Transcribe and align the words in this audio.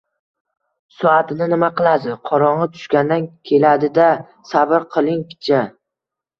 —Soatini 1.01 1.47
nima 1.51 1.69
qilasiz? 1.81 2.17
Qorong‘i 2.31 2.67
tushganda 2.79 3.21
keladi-da? 3.53 4.09
Sabr 4.55 4.91
qiling 4.99 5.25
picha! 5.33 5.65